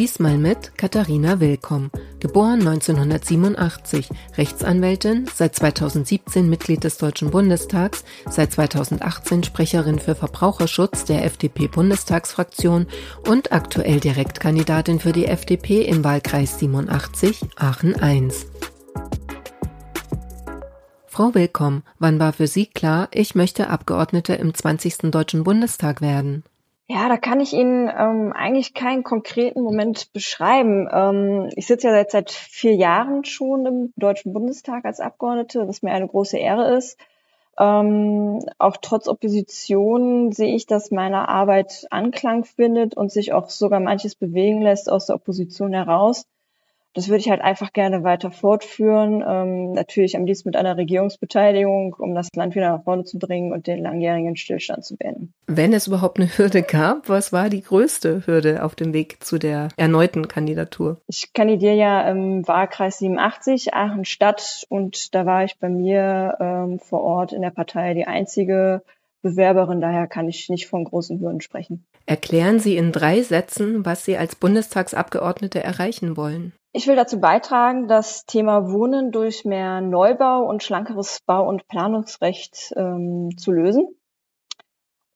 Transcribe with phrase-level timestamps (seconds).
[0.00, 1.90] Diesmal mit Katharina Willkomm,
[2.20, 4.08] geboren 1987,
[4.38, 12.86] Rechtsanwältin, seit 2017 Mitglied des Deutschen Bundestags, seit 2018 Sprecherin für Verbraucherschutz der FDP-Bundestagsfraktion
[13.28, 18.26] und aktuell Direktkandidatin für die FDP im Wahlkreis 87 Aachen I.
[21.08, 25.10] Frau Willkomm, wann war für Sie klar, ich möchte Abgeordnete im 20.
[25.10, 26.44] Deutschen Bundestag werden?
[26.92, 30.88] Ja, da kann ich Ihnen ähm, eigentlich keinen konkreten Moment beschreiben.
[30.92, 35.82] Ähm, ich sitze ja seit, seit vier Jahren schon im Deutschen Bundestag als Abgeordnete, was
[35.82, 36.98] mir eine große Ehre ist.
[37.60, 43.78] Ähm, auch trotz Opposition sehe ich, dass meine Arbeit Anklang findet und sich auch sogar
[43.78, 46.26] manches bewegen lässt aus der Opposition heraus
[46.94, 49.22] das würde ich halt einfach gerne weiter fortführen.
[49.26, 53.52] Ähm, natürlich am liebsten mit einer Regierungsbeteiligung, um das Land wieder nach vorne zu bringen
[53.52, 55.32] und den langjährigen Stillstand zu beenden.
[55.46, 59.38] Wenn es überhaupt eine Hürde gab, was war die größte Hürde auf dem Weg zu
[59.38, 61.00] der erneuten Kandidatur?
[61.06, 66.78] Ich kandidiere ja im Wahlkreis 87, Aachen Stadt, und da war ich bei mir ähm,
[66.80, 68.82] vor Ort in der Partei die einzige
[69.22, 71.84] Bewerberin, daher kann ich nicht von großen Hürden sprechen.
[72.06, 76.52] Erklären Sie in drei Sätzen, was Sie als Bundestagsabgeordnete erreichen wollen.
[76.72, 82.72] Ich will dazu beitragen, das Thema Wohnen durch mehr Neubau und schlankeres Bau- und Planungsrecht
[82.76, 83.88] ähm, zu lösen.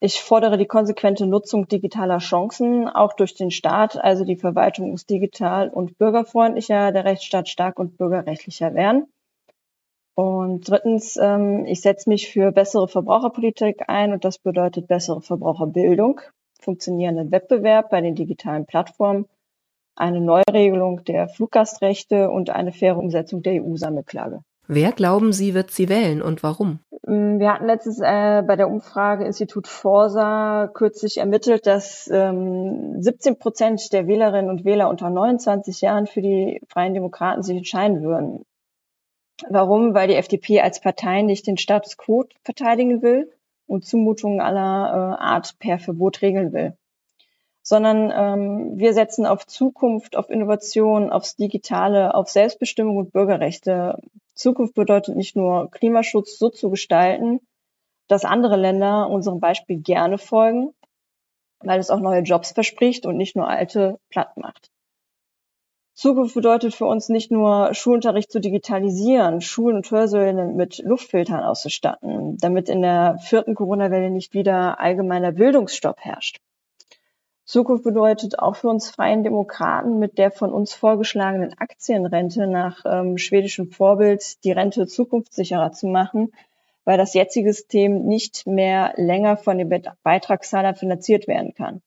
[0.00, 3.96] Ich fordere die konsequente Nutzung digitaler Chancen, auch durch den Staat.
[3.96, 9.06] Also die Verwaltung muss digital und bürgerfreundlicher, der Rechtsstaat stark und bürgerrechtlicher werden.
[10.16, 16.20] Und drittens, ähm, ich setze mich für bessere Verbraucherpolitik ein und das bedeutet bessere Verbraucherbildung,
[16.60, 19.26] funktionierenden Wettbewerb bei den digitalen Plattformen
[19.96, 24.40] eine Neuregelung der Fluggastrechte und eine faire Umsetzung der EU-Sammelklage.
[24.66, 26.80] Wer glauben Sie, wird sie wählen und warum?
[27.06, 33.38] Mm, wir hatten letztens äh, bei der Umfrage Institut Forsa kürzlich ermittelt, dass ähm, 17
[33.38, 38.44] Prozent der Wählerinnen und Wähler unter 29 Jahren für die Freien Demokraten sich entscheiden würden.
[39.50, 39.94] Warum?
[39.94, 43.30] Weil die FDP als Partei nicht den Status quo verteidigen will
[43.66, 46.74] und Zumutungen aller äh, Art per Verbot regeln will
[47.64, 53.98] sondern ähm, wir setzen auf Zukunft, auf Innovation, aufs Digitale, auf Selbstbestimmung und Bürgerrechte.
[54.34, 57.40] Zukunft bedeutet nicht nur Klimaschutz so zu gestalten,
[58.06, 60.74] dass andere Länder unserem Beispiel gerne folgen,
[61.60, 64.70] weil es auch neue Jobs verspricht und nicht nur alte platt macht.
[65.94, 72.36] Zukunft bedeutet für uns nicht nur Schulunterricht zu digitalisieren, Schulen und Hörsälen mit Luftfiltern auszustatten,
[72.36, 76.40] damit in der vierten Corona-Welle nicht wieder allgemeiner Bildungsstopp herrscht.
[77.44, 83.18] Zukunft bedeutet auch für uns Freien Demokraten mit der von uns vorgeschlagenen Aktienrente nach ähm,
[83.18, 86.32] schwedischem Vorbild die Rente zukunftssicherer zu machen,
[86.84, 89.68] weil das jetzige System nicht mehr länger von den
[90.02, 91.82] Beitragszahlern finanziert werden kann.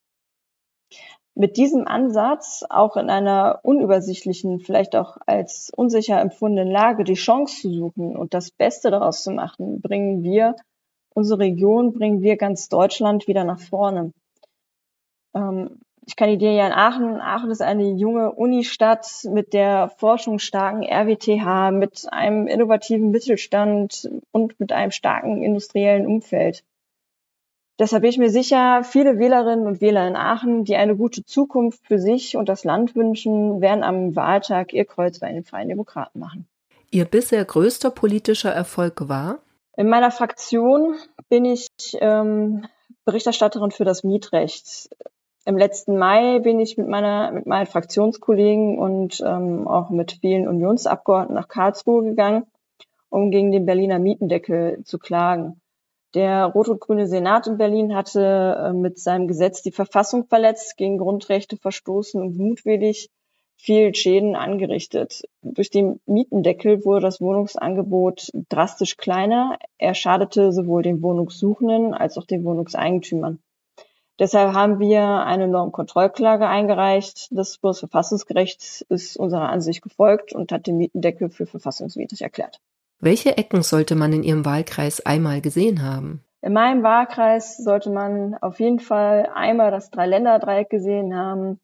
[1.33, 7.61] Mit diesem Ansatz, auch in einer unübersichtlichen, vielleicht auch als unsicher empfundenen Lage, die Chance
[7.61, 10.55] zu suchen und das Beste daraus zu machen, bringen wir
[11.13, 14.13] unsere Region, bringen wir ganz Deutschland wieder nach vorne.
[15.33, 17.19] Ähm, ich kandidiere ja in Aachen.
[17.19, 24.71] Aachen ist eine junge Unistadt mit der forschungsstarken RWTH, mit einem innovativen Mittelstand und mit
[24.71, 26.63] einem starken industriellen Umfeld.
[27.79, 31.85] Deshalb bin ich mir sicher, viele Wählerinnen und Wähler in Aachen, die eine gute Zukunft
[31.85, 36.19] für sich und das Land wünschen, werden am Wahltag ihr Kreuz bei den Freien Demokraten
[36.19, 36.47] machen.
[36.89, 39.39] Ihr bisher größter politischer Erfolg war?
[39.75, 40.95] In meiner Fraktion
[41.29, 41.67] bin ich
[41.99, 42.65] ähm,
[43.05, 44.89] Berichterstatterin für das Mietrecht.
[45.47, 50.45] Im letzten Mai bin ich mit meiner, mit meinen Fraktionskollegen und ähm, auch mit vielen
[50.45, 52.47] Unionsabgeordneten nach Karlsruhe gegangen,
[53.07, 55.61] um gegen den Berliner Mietendeckel zu klagen.
[56.15, 61.55] Der rot-und-grüne Senat in Berlin hatte äh, mit seinem Gesetz die Verfassung verletzt, gegen Grundrechte
[61.55, 63.09] verstoßen und mutwillig
[63.55, 65.23] viel Schäden angerichtet.
[65.43, 69.57] Durch den Mietendeckel wurde das Wohnungsangebot drastisch kleiner.
[69.77, 73.39] Er schadete sowohl den Wohnungssuchenden als auch den Wohnungseigentümern.
[74.19, 77.27] Deshalb haben wir eine Normkontrollklage eingereicht.
[77.31, 82.59] Das Bundesverfassungsgericht ist unserer Ansicht gefolgt und hat den Mietendeckel für verfassungswidrig erklärt.
[82.99, 86.23] Welche Ecken sollte man in Ihrem Wahlkreis einmal gesehen haben?
[86.41, 91.59] In meinem Wahlkreis sollte man auf jeden Fall einmal das Dreiländerdreieck gesehen haben.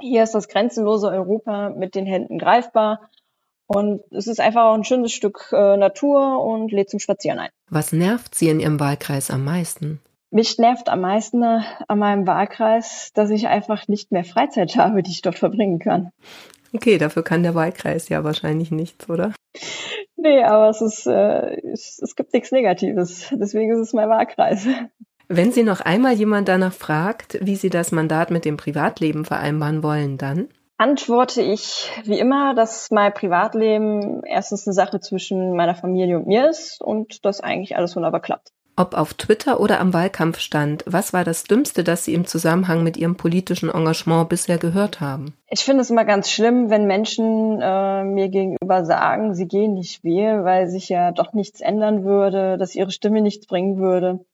[0.00, 3.10] Hier ist das grenzenlose Europa mit den Händen greifbar
[3.66, 7.50] Und es ist einfach auch ein schönes Stück äh, Natur und lädt zum Spazieren ein.
[7.70, 10.00] Was nervt Sie in Ihrem Wahlkreis am meisten?
[10.34, 15.04] Mich nervt am meisten äh, an meinem Wahlkreis, dass ich einfach nicht mehr Freizeit habe,
[15.04, 16.10] die ich dort verbringen kann.
[16.74, 19.32] Okay, dafür kann der Wahlkreis ja wahrscheinlich nichts, oder?
[20.16, 23.28] Nee, aber es ist, äh, es, es gibt nichts Negatives.
[23.30, 24.66] Deswegen ist es mein Wahlkreis.
[25.28, 29.84] Wenn Sie noch einmal jemand danach fragt, wie Sie das Mandat mit dem Privatleben vereinbaren
[29.84, 30.48] wollen, dann?
[30.78, 36.48] Antworte ich wie immer, dass mein Privatleben erstens eine Sache zwischen meiner Familie und mir
[36.50, 38.50] ist und dass eigentlich alles wunderbar klappt.
[38.76, 42.96] Ob auf Twitter oder am Wahlkampfstand, was war das Dümmste, das Sie im Zusammenhang mit
[42.96, 45.34] Ihrem politischen Engagement bisher gehört haben?
[45.48, 50.02] Ich finde es immer ganz schlimm, wenn Menschen äh, mir gegenüber sagen, sie gehen nicht
[50.02, 54.24] wählen, weil sich ja doch nichts ändern würde, dass ihre Stimme nichts bringen würde.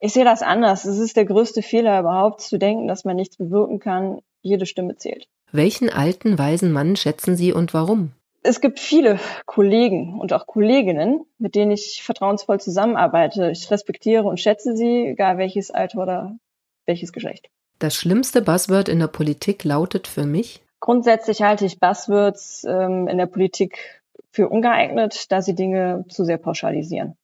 [0.00, 0.84] Ich sehe das anders.
[0.84, 4.18] Es ist der größte Fehler überhaupt zu denken, dass man nichts bewirken kann.
[4.42, 5.28] Jede Stimme zählt.
[5.52, 8.10] Welchen alten, weisen Mann schätzen Sie und warum?
[8.48, 13.50] Es gibt viele Kollegen und auch Kolleginnen, mit denen ich vertrauensvoll zusammenarbeite.
[13.50, 16.38] Ich respektiere und schätze sie, egal welches Alter oder
[16.86, 17.50] welches Geschlecht.
[17.78, 20.62] Das schlimmste Buzzword in der Politik lautet für mich?
[20.80, 26.38] Grundsätzlich halte ich Buzzwords ähm, in der Politik für ungeeignet, da sie Dinge zu sehr
[26.38, 27.18] pauschalisieren.